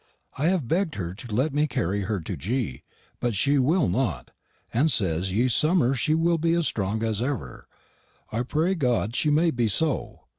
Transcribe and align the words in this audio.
I 0.35 0.47
hav 0.47 0.67
begg'd 0.67 0.95
her 0.95 1.13
to 1.13 1.27
lett 1.35 1.53
me 1.53 1.67
carry 1.67 2.01
her 2.01 2.19
to 2.21 2.35
G., 2.35 2.81
but 3.19 3.35
she 3.35 3.59
will 3.59 3.87
not, 3.87 4.31
and 4.73 4.91
says 4.91 5.29
in 5.29 5.37
ye 5.37 5.45
summerr 5.47 5.93
she 5.95 6.15
will 6.15 6.39
be 6.39 6.55
as 6.55 6.65
strong 6.65 7.03
as 7.03 7.21
everr. 7.21 7.65
I 8.31 8.41
pray 8.41 8.73
God 8.73 9.15
she 9.15 9.29
may 9.29 9.51
be 9.51 9.67
so. 9.67 10.21